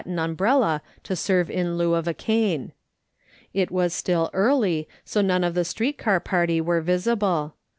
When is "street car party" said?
5.63-6.59